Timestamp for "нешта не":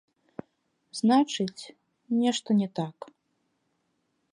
2.25-2.67